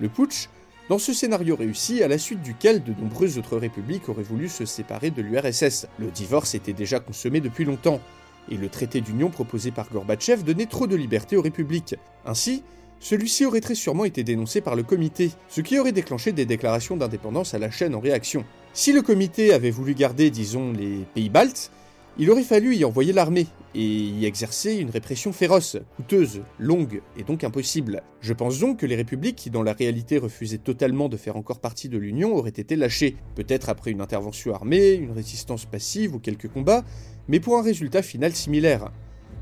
Le 0.00 0.08
putsch, 0.08 0.48
dans 0.88 0.98
ce 0.98 1.12
scénario 1.12 1.56
réussi, 1.56 2.02
à 2.02 2.08
la 2.08 2.16
suite 2.16 2.42
duquel 2.42 2.82
de 2.82 2.92
nombreuses 2.98 3.38
autres 3.38 3.58
républiques 3.58 4.08
auraient 4.08 4.22
voulu 4.22 4.48
se 4.48 4.64
séparer 4.64 5.10
de 5.10 5.20
l'URSS. 5.20 5.86
Le 5.98 6.10
divorce 6.10 6.54
était 6.54 6.72
déjà 6.72 7.00
consommé 7.00 7.40
depuis 7.40 7.66
longtemps, 7.66 8.00
et 8.50 8.56
le 8.56 8.70
traité 8.70 9.02
d'union 9.02 9.28
proposé 9.28 9.70
par 9.70 9.90
Gorbatchev 9.90 10.42
donnait 10.42 10.66
trop 10.66 10.86
de 10.86 10.96
liberté 10.96 11.36
aux 11.36 11.42
républiques. 11.42 11.96
Ainsi, 12.24 12.64
celui-ci 12.98 13.44
aurait 13.44 13.60
très 13.60 13.74
sûrement 13.74 14.06
été 14.06 14.24
dénoncé 14.24 14.62
par 14.62 14.74
le 14.74 14.82
comité, 14.82 15.30
ce 15.48 15.60
qui 15.60 15.78
aurait 15.78 15.92
déclenché 15.92 16.32
des 16.32 16.46
déclarations 16.46 16.96
d'indépendance 16.96 17.54
à 17.54 17.58
la 17.58 17.70
chaîne 17.70 17.94
en 17.94 18.00
réaction. 18.00 18.44
Si 18.72 18.92
le 18.92 19.02
comité 19.02 19.52
avait 19.52 19.70
voulu 19.70 19.94
garder, 19.94 20.30
disons, 20.30 20.72
les 20.72 21.04
pays 21.14 21.28
baltes, 21.28 21.70
il 22.18 22.30
aurait 22.30 22.42
fallu 22.42 22.74
y 22.76 22.84
envoyer 22.84 23.12
l'armée 23.12 23.46
et 23.74 23.84
y 23.84 24.26
exercer 24.26 24.76
une 24.76 24.90
répression 24.90 25.32
féroce, 25.32 25.76
coûteuse, 25.96 26.42
longue 26.58 27.02
et 27.16 27.22
donc 27.22 27.44
impossible. 27.44 28.02
Je 28.20 28.32
pense 28.32 28.58
donc 28.58 28.78
que 28.78 28.86
les 28.86 28.96
républiques 28.96 29.36
qui 29.36 29.50
dans 29.50 29.62
la 29.62 29.72
réalité 29.72 30.18
refusaient 30.18 30.58
totalement 30.58 31.08
de 31.08 31.16
faire 31.16 31.36
encore 31.36 31.60
partie 31.60 31.88
de 31.88 31.96
l'Union 31.96 32.34
auraient 32.34 32.50
été 32.50 32.76
lâchées, 32.76 33.16
peut-être 33.36 33.68
après 33.68 33.90
une 33.92 34.00
intervention 34.00 34.54
armée, 34.54 34.94
une 34.94 35.12
résistance 35.12 35.66
passive 35.66 36.14
ou 36.14 36.18
quelques 36.18 36.48
combats, 36.48 36.84
mais 37.28 37.40
pour 37.40 37.56
un 37.56 37.62
résultat 37.62 38.02
final 38.02 38.32
similaire. 38.32 38.90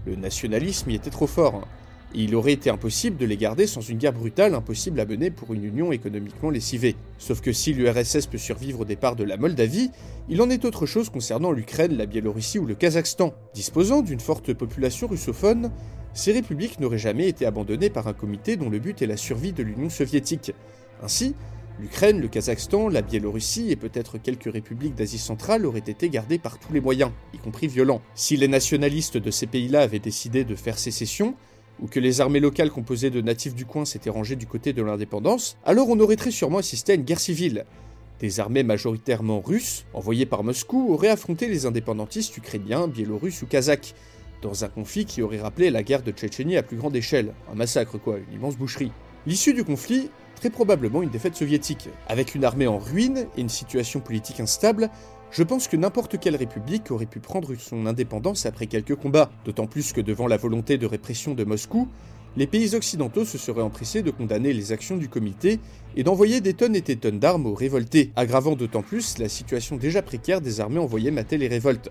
Le 0.06 0.16
nationalisme 0.16 0.90
y 0.90 0.94
était 0.94 1.10
trop 1.10 1.26
fort. 1.26 1.66
Il 2.14 2.34
aurait 2.34 2.52
été 2.52 2.70
impossible 2.70 3.16
de 3.16 3.26
les 3.26 3.36
garder 3.36 3.66
sans 3.66 3.80
une 3.80 3.98
guerre 3.98 4.12
brutale 4.12 4.54
impossible 4.54 4.98
à 5.00 5.04
mener 5.04 5.30
pour 5.30 5.52
une 5.52 5.64
union 5.64 5.92
économiquement 5.92 6.50
lessivée. 6.50 6.96
Sauf 7.18 7.40
que 7.40 7.52
si 7.52 7.74
l'URSS 7.74 8.26
peut 8.26 8.38
survivre 8.38 8.80
au 8.80 8.84
départ 8.84 9.14
de 9.14 9.24
la 9.24 9.36
Moldavie, 9.36 9.90
il 10.28 10.40
en 10.40 10.50
est 10.50 10.64
autre 10.64 10.86
chose 10.86 11.10
concernant 11.10 11.52
l'Ukraine, 11.52 11.96
la 11.96 12.06
Biélorussie 12.06 12.58
ou 12.58 12.66
le 12.66 12.74
Kazakhstan. 12.74 13.34
Disposant 13.54 14.02
d'une 14.02 14.20
forte 14.20 14.54
population 14.54 15.06
russophone, 15.06 15.70
ces 16.14 16.32
républiques 16.32 16.80
n'auraient 16.80 16.98
jamais 16.98 17.28
été 17.28 17.44
abandonnées 17.44 17.90
par 17.90 18.08
un 18.08 18.14
comité 18.14 18.56
dont 18.56 18.70
le 18.70 18.78
but 18.78 19.02
est 19.02 19.06
la 19.06 19.16
survie 19.16 19.52
de 19.52 19.62
l'Union 19.62 19.90
soviétique. 19.90 20.52
Ainsi, 21.02 21.34
L'Ukraine, 21.80 22.20
le 22.20 22.26
Kazakhstan, 22.26 22.88
la 22.88 23.02
Biélorussie 23.02 23.70
et 23.70 23.76
peut-être 23.76 24.18
quelques 24.18 24.52
républiques 24.52 24.96
d'Asie 24.96 25.18
centrale 25.18 25.64
auraient 25.64 25.78
été 25.78 26.08
gardées 26.10 26.38
par 26.38 26.58
tous 26.58 26.72
les 26.72 26.80
moyens, 26.80 27.12
y 27.32 27.38
compris 27.38 27.68
violents. 27.68 28.02
Si 28.16 28.36
les 28.36 28.48
nationalistes 28.48 29.16
de 29.16 29.30
ces 29.30 29.46
pays-là 29.46 29.82
avaient 29.82 30.00
décidé 30.00 30.42
de 30.42 30.56
faire 30.56 30.76
sécession, 30.76 31.36
ou 31.80 31.86
que 31.86 32.00
les 32.00 32.20
armées 32.20 32.40
locales 32.40 32.70
composées 32.70 33.10
de 33.10 33.20
natifs 33.20 33.54
du 33.54 33.64
coin 33.64 33.84
s'étaient 33.84 34.10
rangées 34.10 34.36
du 34.36 34.46
côté 34.46 34.72
de 34.72 34.82
l'indépendance, 34.82 35.56
alors 35.64 35.88
on 35.88 36.00
aurait 36.00 36.16
très 36.16 36.30
sûrement 36.30 36.58
assisté 36.58 36.92
à 36.92 36.94
une 36.94 37.02
guerre 37.02 37.20
civile. 37.20 37.64
Des 38.20 38.40
armées 38.40 38.64
majoritairement 38.64 39.40
russes, 39.40 39.84
envoyées 39.94 40.26
par 40.26 40.42
Moscou, 40.42 40.92
auraient 40.92 41.08
affronté 41.08 41.46
les 41.46 41.66
indépendantistes 41.66 42.36
ukrainiens, 42.36 42.88
biélorusses 42.88 43.42
ou 43.42 43.46
kazakhs, 43.46 43.94
dans 44.42 44.64
un 44.64 44.68
conflit 44.68 45.04
qui 45.04 45.22
aurait 45.22 45.40
rappelé 45.40 45.70
la 45.70 45.82
guerre 45.82 46.02
de 46.02 46.12
Tchétchénie 46.12 46.56
à 46.56 46.62
plus 46.62 46.76
grande 46.76 46.96
échelle, 46.96 47.32
un 47.50 47.54
massacre 47.54 47.98
quoi, 47.98 48.18
une 48.18 48.34
immense 48.34 48.56
boucherie. 48.56 48.92
L'issue 49.26 49.54
du 49.54 49.64
conflit, 49.64 50.10
très 50.36 50.50
probablement 50.50 51.02
une 51.02 51.10
défaite 51.10 51.36
soviétique. 51.36 51.88
Avec 52.06 52.34
une 52.34 52.44
armée 52.44 52.66
en 52.66 52.78
ruine 52.78 53.26
et 53.36 53.40
une 53.40 53.48
situation 53.48 54.00
politique 54.00 54.40
instable, 54.40 54.90
je 55.30 55.42
pense 55.42 55.68
que 55.68 55.76
n'importe 55.76 56.18
quelle 56.18 56.36
république 56.36 56.90
aurait 56.90 57.06
pu 57.06 57.20
prendre 57.20 57.54
son 57.56 57.86
indépendance 57.86 58.46
après 58.46 58.66
quelques 58.66 58.96
combats, 58.96 59.30
d'autant 59.44 59.66
plus 59.66 59.92
que 59.92 60.00
devant 60.00 60.26
la 60.26 60.38
volonté 60.38 60.78
de 60.78 60.86
répression 60.86 61.34
de 61.34 61.44
Moscou, 61.44 61.88
les 62.36 62.46
pays 62.46 62.74
occidentaux 62.74 63.24
se 63.24 63.36
seraient 63.36 63.62
empressés 63.62 64.02
de 64.02 64.10
condamner 64.10 64.52
les 64.52 64.72
actions 64.72 64.96
du 64.96 65.08
comité 65.08 65.60
et 65.96 66.02
d'envoyer 66.02 66.40
des 66.40 66.54
tonnes 66.54 66.76
et 66.76 66.80
des 66.80 66.96
tonnes 66.96 67.18
d'armes 67.18 67.46
aux 67.46 67.54
révoltés, 67.54 68.12
aggravant 68.16 68.54
d'autant 68.54 68.82
plus 68.82 69.18
la 69.18 69.28
situation 69.28 69.76
déjà 69.76 70.02
précaire 70.02 70.40
des 70.40 70.60
armées 70.60 70.78
envoyées 70.78 71.10
mater 71.10 71.36
les 71.36 71.48
révoltes. 71.48 71.90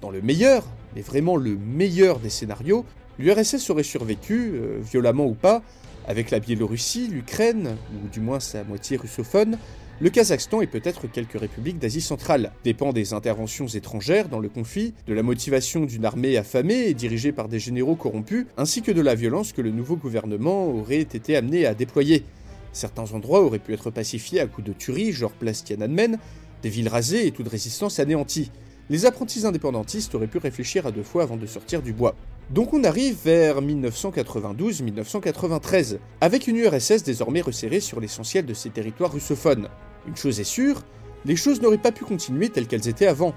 Dans 0.00 0.10
le 0.10 0.22
meilleur, 0.22 0.64
mais 0.96 1.02
vraiment 1.02 1.36
le 1.36 1.56
meilleur 1.56 2.18
des 2.18 2.30
scénarios, 2.30 2.84
l'URSS 3.18 3.70
aurait 3.70 3.82
survécu, 3.82 4.52
euh, 4.54 4.78
violemment 4.80 5.26
ou 5.26 5.34
pas, 5.34 5.62
avec 6.08 6.30
la 6.30 6.40
Biélorussie, 6.40 7.06
l'Ukraine, 7.08 7.76
ou 8.02 8.08
du 8.08 8.20
moins 8.20 8.40
sa 8.40 8.64
moitié 8.64 8.96
russophone, 8.96 9.58
le 10.02 10.10
Kazakhstan 10.10 10.60
et 10.62 10.66
peut-être 10.66 11.06
quelques 11.06 11.38
républiques 11.38 11.78
d'Asie 11.78 12.00
centrale. 12.00 12.50
Dépend 12.64 12.92
des 12.92 13.12
interventions 13.12 13.68
étrangères 13.68 14.28
dans 14.28 14.40
le 14.40 14.48
conflit, 14.48 14.94
de 15.06 15.14
la 15.14 15.22
motivation 15.22 15.84
d'une 15.84 16.04
armée 16.04 16.36
affamée 16.36 16.88
et 16.88 16.94
dirigée 16.94 17.30
par 17.30 17.46
des 17.46 17.60
généraux 17.60 17.94
corrompus, 17.94 18.46
ainsi 18.56 18.82
que 18.82 18.90
de 18.90 19.00
la 19.00 19.14
violence 19.14 19.52
que 19.52 19.62
le 19.62 19.70
nouveau 19.70 19.94
gouvernement 19.94 20.66
aurait 20.66 21.02
été 21.02 21.36
amené 21.36 21.66
à 21.66 21.74
déployer. 21.74 22.24
Certains 22.72 23.12
endroits 23.12 23.42
auraient 23.42 23.60
pu 23.60 23.74
être 23.74 23.92
pacifiés 23.92 24.40
à 24.40 24.48
coups 24.48 24.66
de 24.66 24.72
tuerie, 24.72 25.12
genre 25.12 25.30
place 25.30 25.62
Tiananmen, 25.62 26.18
des 26.64 26.68
villes 26.68 26.88
rasées 26.88 27.28
et 27.28 27.30
toute 27.30 27.46
résistance 27.46 28.00
anéantie. 28.00 28.50
Les 28.90 29.06
apprentis 29.06 29.46
indépendantistes 29.46 30.16
auraient 30.16 30.26
pu 30.26 30.38
réfléchir 30.38 30.84
à 30.84 30.90
deux 30.90 31.04
fois 31.04 31.22
avant 31.22 31.36
de 31.36 31.46
sortir 31.46 31.80
du 31.80 31.92
bois. 31.92 32.16
Donc 32.50 32.74
on 32.74 32.82
arrive 32.82 33.18
vers 33.24 33.62
1992-1993, 33.62 35.98
avec 36.20 36.48
une 36.48 36.56
URSS 36.56 37.04
désormais 37.04 37.40
resserrée 37.40 37.78
sur 37.78 38.00
l'essentiel 38.00 38.46
de 38.46 38.54
ses 38.54 38.70
territoires 38.70 39.12
russophones. 39.12 39.68
Une 40.06 40.16
chose 40.16 40.40
est 40.40 40.44
sûre, 40.44 40.82
les 41.24 41.36
choses 41.36 41.62
n'auraient 41.62 41.78
pas 41.78 41.92
pu 41.92 42.04
continuer 42.04 42.48
telles 42.48 42.66
qu'elles 42.66 42.88
étaient 42.88 43.06
avant. 43.06 43.34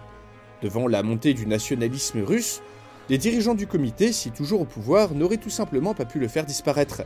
Devant 0.62 0.88
la 0.88 1.03
montée 1.03 1.34
du 1.34 1.45
nationalisme 1.45 2.22
russe, 2.22 2.62
les 3.10 3.19
dirigeants 3.19 3.53
du 3.53 3.67
comité, 3.67 4.12
si 4.12 4.31
toujours 4.31 4.62
au 4.62 4.65
pouvoir, 4.65 5.13
n'auraient 5.13 5.38
tout 5.38 5.51
simplement 5.51 5.93
pas 5.93 6.05
pu 6.05 6.17
le 6.19 6.27
faire 6.27 6.45
disparaître, 6.45 7.03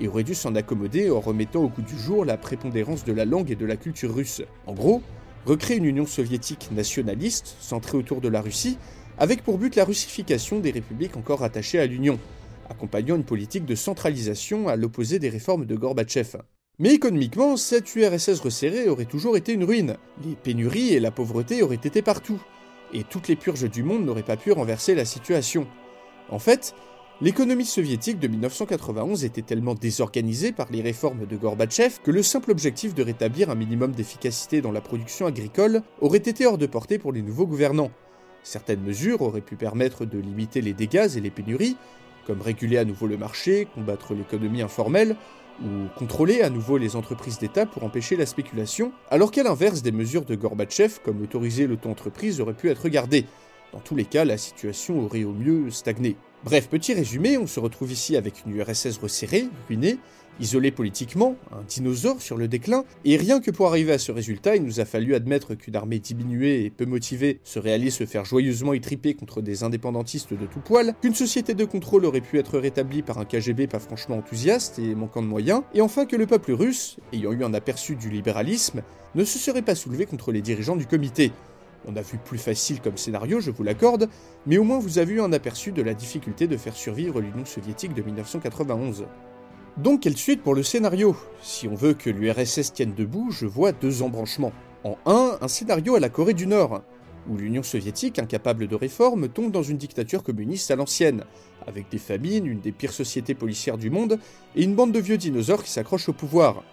et 0.00 0.06
auraient 0.06 0.22
dû 0.22 0.34
s'en 0.34 0.54
accommoder 0.54 1.10
en 1.10 1.18
remettant 1.18 1.62
au 1.62 1.68
goût 1.68 1.82
du 1.82 1.98
jour 1.98 2.24
la 2.24 2.36
prépondérance 2.36 3.04
de 3.04 3.12
la 3.12 3.24
langue 3.24 3.50
et 3.50 3.56
de 3.56 3.66
la 3.66 3.76
culture 3.76 4.14
russe. 4.14 4.42
En 4.66 4.74
gros, 4.74 5.02
recréer 5.44 5.78
une 5.78 5.86
Union 5.86 6.06
soviétique 6.06 6.70
nationaliste, 6.70 7.56
centrée 7.60 7.98
autour 7.98 8.20
de 8.20 8.28
la 8.28 8.40
Russie, 8.40 8.78
avec 9.18 9.42
pour 9.42 9.58
but 9.58 9.74
la 9.74 9.84
russification 9.84 10.60
des 10.60 10.70
républiques 10.70 11.16
encore 11.16 11.42
attachées 11.42 11.80
à 11.80 11.86
l'Union, 11.86 12.18
accompagnant 12.70 13.16
une 13.16 13.24
politique 13.24 13.66
de 13.66 13.74
centralisation 13.74 14.68
à 14.68 14.76
l'opposé 14.76 15.18
des 15.18 15.28
réformes 15.28 15.66
de 15.66 15.74
Gorbatchev. 15.74 16.38
Mais 16.80 16.94
économiquement, 16.94 17.58
cette 17.58 17.94
URSS 17.94 18.40
resserrée 18.40 18.88
aurait 18.88 19.04
toujours 19.04 19.36
été 19.36 19.52
une 19.52 19.64
ruine. 19.64 19.98
Les 20.24 20.34
pénuries 20.34 20.94
et 20.94 21.00
la 21.00 21.10
pauvreté 21.10 21.62
auraient 21.62 21.74
été 21.74 22.00
partout, 22.00 22.40
et 22.94 23.04
toutes 23.04 23.28
les 23.28 23.36
purges 23.36 23.68
du 23.68 23.82
monde 23.82 24.06
n'auraient 24.06 24.22
pas 24.22 24.38
pu 24.38 24.50
renverser 24.50 24.94
la 24.94 25.04
situation. 25.04 25.66
En 26.30 26.38
fait, 26.38 26.74
l'économie 27.20 27.66
soviétique 27.66 28.18
de 28.18 28.28
1991 28.28 29.26
était 29.26 29.42
tellement 29.42 29.74
désorganisée 29.74 30.52
par 30.52 30.68
les 30.72 30.80
réformes 30.80 31.26
de 31.26 31.36
Gorbatchev 31.36 31.98
que 32.02 32.10
le 32.10 32.22
simple 32.22 32.50
objectif 32.50 32.94
de 32.94 33.02
rétablir 33.02 33.50
un 33.50 33.56
minimum 33.56 33.92
d'efficacité 33.92 34.62
dans 34.62 34.72
la 34.72 34.80
production 34.80 35.26
agricole 35.26 35.82
aurait 36.00 36.16
été 36.16 36.46
hors 36.46 36.56
de 36.56 36.64
portée 36.64 36.96
pour 36.98 37.12
les 37.12 37.20
nouveaux 37.20 37.46
gouvernants. 37.46 37.90
Certaines 38.42 38.80
mesures 38.80 39.20
auraient 39.20 39.42
pu 39.42 39.56
permettre 39.56 40.06
de 40.06 40.18
limiter 40.18 40.62
les 40.62 40.72
dégâts 40.72 41.10
et 41.14 41.20
les 41.20 41.30
pénuries, 41.30 41.76
comme 42.26 42.40
réguler 42.40 42.78
à 42.78 42.86
nouveau 42.86 43.06
le 43.06 43.18
marché, 43.18 43.68
combattre 43.74 44.14
l'économie 44.14 44.62
informelle, 44.62 45.16
ou 45.62 45.88
contrôler 45.98 46.42
à 46.42 46.50
nouveau 46.50 46.76
les 46.78 46.96
entreprises 46.96 47.38
d'État 47.38 47.66
pour 47.66 47.84
empêcher 47.84 48.16
la 48.16 48.26
spéculation, 48.26 48.92
alors 49.10 49.30
qu'à 49.30 49.42
l'inverse 49.42 49.82
des 49.82 49.92
mesures 49.92 50.24
de 50.24 50.34
Gorbatchev, 50.34 50.98
comme 51.04 51.22
autoriser 51.22 51.66
l'auto-entreprise, 51.66 52.40
auraient 52.40 52.54
pu 52.54 52.70
être 52.70 52.88
gardées. 52.88 53.26
Dans 53.72 53.80
tous 53.80 53.94
les 53.94 54.04
cas, 54.04 54.24
la 54.24 54.38
situation 54.38 55.04
aurait 55.04 55.24
au 55.24 55.32
mieux 55.32 55.70
stagné. 55.70 56.16
Bref, 56.44 56.68
petit 56.68 56.94
résumé, 56.94 57.38
on 57.38 57.46
se 57.46 57.60
retrouve 57.60 57.92
ici 57.92 58.16
avec 58.16 58.44
une 58.46 58.56
URSS 58.56 58.98
resserrée, 58.98 59.48
ruinée, 59.68 59.98
isolé 60.40 60.70
politiquement, 60.70 61.36
un 61.52 61.62
dinosaure 61.68 62.20
sur 62.20 62.36
le 62.36 62.48
déclin, 62.48 62.84
et 63.04 63.16
rien 63.16 63.40
que 63.40 63.50
pour 63.50 63.68
arriver 63.68 63.92
à 63.92 63.98
ce 63.98 64.10
résultat, 64.10 64.56
il 64.56 64.64
nous 64.64 64.80
a 64.80 64.84
fallu 64.84 65.14
admettre 65.14 65.54
qu'une 65.54 65.76
armée 65.76 65.98
diminuée 65.98 66.64
et 66.64 66.70
peu 66.70 66.86
motivée 66.86 67.40
serait 67.44 67.72
allée 67.72 67.90
se 67.90 68.06
faire 68.06 68.24
joyeusement 68.24 68.72
étriper 68.72 69.14
contre 69.14 69.42
des 69.42 69.62
indépendantistes 69.62 70.32
de 70.32 70.46
tout 70.46 70.60
poil, 70.60 70.94
qu'une 71.02 71.14
société 71.14 71.54
de 71.54 71.64
contrôle 71.64 72.04
aurait 72.04 72.20
pu 72.20 72.38
être 72.38 72.58
rétablie 72.58 73.02
par 73.02 73.18
un 73.18 73.24
KGB 73.24 73.66
pas 73.66 73.78
franchement 73.78 74.16
enthousiaste 74.16 74.78
et 74.78 74.94
manquant 74.94 75.22
de 75.22 75.26
moyens, 75.26 75.62
et 75.74 75.80
enfin 75.80 76.06
que 76.06 76.16
le 76.16 76.26
peuple 76.26 76.52
russe, 76.52 76.96
ayant 77.12 77.32
eu 77.32 77.44
un 77.44 77.54
aperçu 77.54 77.96
du 77.96 78.10
libéralisme, 78.10 78.82
ne 79.14 79.24
se 79.24 79.38
serait 79.38 79.62
pas 79.62 79.74
soulevé 79.74 80.06
contre 80.06 80.32
les 80.32 80.40
dirigeants 80.40 80.76
du 80.76 80.86
comité. 80.86 81.32
On 81.86 81.96
a 81.96 82.02
vu 82.02 82.18
plus 82.18 82.38
facile 82.38 82.80
comme 82.80 82.96
scénario, 82.96 83.40
je 83.40 83.50
vous 83.50 83.62
l'accorde, 83.62 84.08
mais 84.46 84.58
au 84.58 84.64
moins 84.64 84.78
vous 84.78 84.98
avez 84.98 85.14
eu 85.14 85.20
un 85.20 85.32
aperçu 85.32 85.72
de 85.72 85.82
la 85.82 85.94
difficulté 85.94 86.46
de 86.46 86.56
faire 86.56 86.76
survivre 86.76 87.20
l'Union 87.20 87.44
soviétique 87.44 87.94
de 87.94 88.02
1991. 88.02 89.06
Donc 89.76 90.00
quelle 90.00 90.16
suite 90.16 90.42
pour 90.42 90.54
le 90.54 90.62
scénario? 90.62 91.16
Si 91.40 91.68
on 91.68 91.74
veut 91.74 91.94
que 91.94 92.10
l'URSS 92.10 92.72
tienne 92.72 92.94
debout, 92.94 93.30
je 93.30 93.46
vois 93.46 93.72
deux 93.72 94.02
embranchements. 94.02 94.52
En 94.84 94.96
un, 95.06 95.38
un 95.40 95.48
scénario 95.48 95.94
à 95.94 96.00
la 96.00 96.08
Corée 96.08 96.34
du 96.34 96.46
Nord, 96.46 96.82
où 97.28 97.36
l'Union 97.36 97.62
soviétique, 97.62 98.18
incapable 98.18 98.66
de 98.66 98.74
réforme, 98.74 99.28
tombe 99.28 99.52
dans 99.52 99.62
une 99.62 99.76
dictature 99.76 100.22
communiste 100.22 100.70
à 100.70 100.76
l'ancienne, 100.76 101.24
avec 101.66 101.88
des 101.90 101.98
famines, 101.98 102.46
une 102.46 102.60
des 102.60 102.72
pires 102.72 102.92
sociétés 102.92 103.34
policières 103.34 103.78
du 103.78 103.90
monde, 103.90 104.18
et 104.56 104.64
une 104.64 104.74
bande 104.74 104.92
de 104.92 104.98
vieux 104.98 105.18
dinosaures 105.18 105.62
qui 105.62 105.70
s'accrochent 105.70 106.08
au 106.08 106.14
pouvoir. 106.14 106.64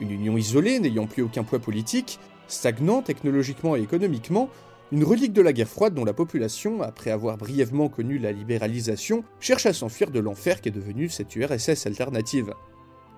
Une 0.00 0.10
union 0.10 0.36
isolée, 0.36 0.78
n'ayant 0.78 1.06
plus 1.06 1.22
aucun 1.22 1.44
poids 1.44 1.58
politique, 1.58 2.18
stagnant 2.48 3.02
technologiquement 3.02 3.76
et 3.76 3.82
économiquement, 3.82 4.50
une 4.92 5.04
relique 5.04 5.32
de 5.32 5.40
la 5.40 5.54
guerre 5.54 5.68
froide 5.68 5.94
dont 5.94 6.04
la 6.04 6.12
population, 6.12 6.82
après 6.82 7.10
avoir 7.10 7.38
brièvement 7.38 7.88
connu 7.88 8.18
la 8.18 8.30
libéralisation, 8.30 9.24
cherche 9.40 9.64
à 9.64 9.72
s'enfuir 9.72 10.10
de 10.10 10.20
l'enfer 10.20 10.60
qu'est 10.60 10.70
devenue 10.70 11.08
cette 11.08 11.34
URSS 11.34 11.86
alternative. 11.86 12.52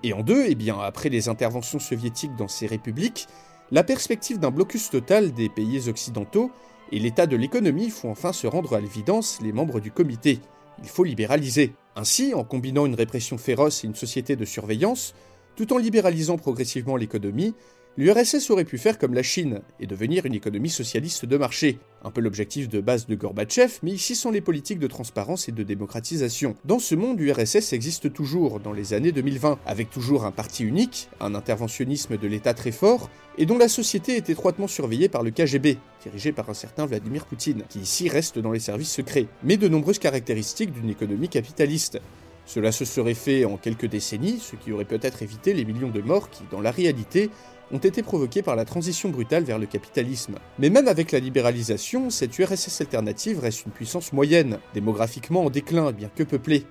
Et 0.01 0.13
en 0.13 0.21
deux, 0.21 0.45
eh 0.47 0.55
bien, 0.55 0.79
après 0.79 1.09
les 1.09 1.27
interventions 1.27 1.79
soviétiques 1.79 2.35
dans 2.37 2.47
ces 2.47 2.65
républiques, 2.65 3.27
la 3.71 3.83
perspective 3.83 4.39
d'un 4.39 4.51
blocus 4.51 4.89
total 4.89 5.33
des 5.33 5.49
pays 5.49 5.89
occidentaux 5.89 6.49
et 6.93 6.99
l'état 6.99 7.27
de 7.27 7.35
l'économie 7.35 7.89
font 7.89 8.09
enfin 8.09 8.31
se 8.31 8.47
rendre 8.47 8.73
à 8.73 8.79
l'évidence 8.79 9.39
les 9.41 9.51
membres 9.51 9.81
du 9.81 9.91
comité. 9.91 10.39
Il 10.81 10.87
faut 10.87 11.03
libéraliser. 11.03 11.73
Ainsi, 11.97 12.33
en 12.33 12.45
combinant 12.45 12.85
une 12.85 12.95
répression 12.95 13.37
féroce 13.37 13.83
et 13.83 13.87
une 13.87 13.95
société 13.95 14.37
de 14.37 14.45
surveillance, 14.45 15.13
tout 15.57 15.73
en 15.73 15.77
libéralisant 15.77 16.37
progressivement 16.37 16.95
l'économie, 16.95 17.53
L'URSS 17.97 18.49
aurait 18.49 18.65
pu 18.65 18.77
faire 18.77 18.97
comme 18.97 19.13
la 19.13 19.23
Chine 19.23 19.61
et 19.79 19.87
devenir 19.87 20.25
une 20.25 20.33
économie 20.33 20.69
socialiste 20.69 21.25
de 21.25 21.37
marché, 21.37 21.79
un 22.03 22.11
peu 22.11 22.19
l'objectif 22.19 22.67
de 22.67 22.81
base 22.81 23.07
de 23.07 23.15
Gorbatchev, 23.15 23.79
mais 23.83 23.91
ici 23.91 24.17
sont 24.17 24.31
les 24.31 24.41
politiques 24.41 24.79
de 24.79 24.87
transparence 24.87 25.47
et 25.47 25.53
de 25.53 25.63
démocratisation. 25.63 26.57
Dans 26.65 26.79
ce 26.79 26.93
monde, 26.93 27.21
l'URSS 27.21 27.71
existe 27.71 28.11
toujours, 28.11 28.59
dans 28.59 28.73
les 28.73 28.93
années 28.93 29.13
2020, 29.13 29.59
avec 29.65 29.89
toujours 29.91 30.25
un 30.25 30.31
parti 30.31 30.65
unique, 30.65 31.07
un 31.21 31.35
interventionnisme 31.35 32.17
de 32.17 32.27
l'État 32.27 32.53
très 32.53 32.73
fort, 32.73 33.09
et 33.37 33.45
dont 33.45 33.57
la 33.57 33.69
société 33.69 34.17
est 34.17 34.29
étroitement 34.29 34.67
surveillée 34.67 35.07
par 35.07 35.23
le 35.23 35.31
KGB, 35.31 35.77
dirigé 36.03 36.33
par 36.33 36.49
un 36.49 36.53
certain 36.53 36.85
Vladimir 36.85 37.25
Poutine, 37.25 37.63
qui 37.69 37.79
ici 37.79 38.09
reste 38.09 38.39
dans 38.39 38.51
les 38.51 38.59
services 38.59 38.91
secrets, 38.91 39.27
mais 39.41 39.55
de 39.55 39.69
nombreuses 39.69 39.99
caractéristiques 39.99 40.73
d'une 40.73 40.89
économie 40.89 41.29
capitaliste. 41.29 42.01
Cela 42.45 42.71
se 42.71 42.85
serait 42.85 43.15
fait 43.15 43.45
en 43.45 43.57
quelques 43.57 43.87
décennies, 43.87 44.39
ce 44.39 44.55
qui 44.55 44.71
aurait 44.71 44.85
peut-être 44.85 45.23
évité 45.23 45.53
les 45.53 45.65
millions 45.65 45.89
de 45.89 46.01
morts 46.01 46.29
qui, 46.29 46.43
dans 46.51 46.61
la 46.61 46.71
réalité, 46.71 47.29
ont 47.71 47.79
été 47.79 48.03
provoqués 48.03 48.43
par 48.43 48.55
la 48.55 48.65
transition 48.65 49.09
brutale 49.09 49.43
vers 49.43 49.57
le 49.57 49.65
capitalisme. 49.65 50.35
Mais 50.59 50.69
même 50.69 50.87
avec 50.87 51.11
la 51.11 51.19
libéralisation, 51.19 52.09
cette 52.09 52.37
URSS 52.37 52.81
alternative 52.81 53.39
reste 53.39 53.65
une 53.65 53.71
puissance 53.71 54.13
moyenne, 54.13 54.59
démographiquement 54.73 55.45
en 55.45 55.49
déclin, 55.49 55.91
bien 55.91 56.09
que 56.13 56.23
peuplée. 56.23 56.65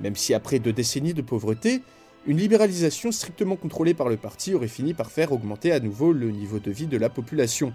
Même 0.00 0.14
si 0.14 0.34
après 0.34 0.60
deux 0.60 0.72
décennies 0.72 1.14
de 1.14 1.22
pauvreté, 1.22 1.82
une 2.26 2.38
libéralisation 2.38 3.10
strictement 3.12 3.56
contrôlée 3.56 3.94
par 3.94 4.08
le 4.08 4.16
parti 4.16 4.54
aurait 4.54 4.68
fini 4.68 4.94
par 4.94 5.10
faire 5.10 5.32
augmenter 5.32 5.72
à 5.72 5.80
nouveau 5.80 6.12
le 6.12 6.30
niveau 6.30 6.58
de 6.58 6.70
vie 6.70 6.86
de 6.86 6.98
la 6.98 7.08
population, 7.08 7.72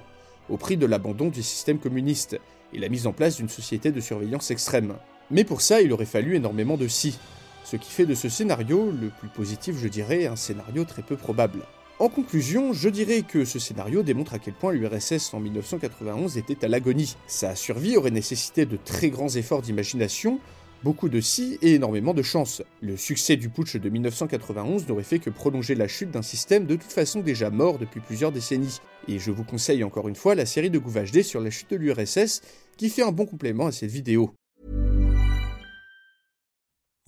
au 0.49 0.57
prix 0.57 0.77
de 0.77 0.85
l'abandon 0.85 1.29
du 1.29 1.43
système 1.43 1.79
communiste 1.79 2.39
et 2.73 2.79
la 2.79 2.89
mise 2.89 3.07
en 3.07 3.13
place 3.13 3.37
d'une 3.37 3.49
société 3.49 3.91
de 3.91 3.99
surveillance 3.99 4.51
extrême. 4.51 4.95
Mais 5.29 5.43
pour 5.43 5.61
ça, 5.61 5.81
il 5.81 5.93
aurait 5.93 6.05
fallu 6.05 6.35
énormément 6.35 6.77
de 6.77 6.87
si, 6.87 7.17
ce 7.63 7.75
qui 7.75 7.91
fait 7.91 8.05
de 8.05 8.15
ce 8.15 8.29
scénario, 8.29 8.91
le 8.91 9.09
plus 9.09 9.29
positif 9.29 9.75
je 9.77 9.87
dirais, 9.87 10.27
un 10.27 10.35
scénario 10.35 10.83
très 10.85 11.01
peu 11.01 11.15
probable. 11.15 11.61
En 12.01 12.09
conclusion, 12.09 12.73
je 12.73 12.89
dirais 12.89 13.21
que 13.21 13.45
ce 13.45 13.59
scénario 13.59 14.01
démontre 14.01 14.33
à 14.33 14.39
quel 14.39 14.55
point 14.55 14.73
l'URSS 14.73 15.35
en 15.35 15.39
1991 15.39 16.35
était 16.35 16.65
à 16.65 16.67
l'agonie. 16.67 17.15
Sa 17.27 17.55
survie 17.55 17.95
aurait 17.95 18.09
nécessité 18.09 18.65
de 18.65 18.75
très 18.75 19.11
grands 19.11 19.29
efforts 19.29 19.61
d'imagination, 19.61 20.39
beaucoup 20.83 21.09
de 21.09 21.21
si 21.21 21.59
et 21.61 21.75
énormément 21.75 22.15
de 22.15 22.23
chance. 22.23 22.63
Le 22.81 22.97
succès 22.97 23.35
du 23.35 23.49
putsch 23.49 23.75
de 23.75 23.87
1991 23.87 24.87
n'aurait 24.87 25.03
fait 25.03 25.19
que 25.19 25.29
prolonger 25.29 25.75
la 25.75 25.87
chute 25.87 26.09
d'un 26.09 26.23
système 26.23 26.65
de 26.65 26.75
toute 26.75 26.91
façon 26.91 27.19
déjà 27.19 27.51
mort 27.51 27.77
depuis 27.77 27.99
plusieurs 27.99 28.31
décennies. 28.31 28.79
Et 29.07 29.19
je 29.19 29.29
vous 29.29 29.43
conseille 29.43 29.83
encore 29.83 30.07
une 30.07 30.15
fois 30.15 30.33
la 30.33 30.47
série 30.47 30.71
de 30.71 30.79
Gouvage 30.79 31.11
D 31.11 31.21
sur 31.21 31.39
la 31.39 31.51
chute 31.51 31.69
de 31.69 31.75
l'URSS 31.75 32.41
qui 32.77 32.89
fait 32.89 33.03
un 33.03 33.11
bon 33.11 33.27
complément 33.27 33.67
à 33.67 33.71
cette 33.71 33.91
vidéo. 33.91 34.33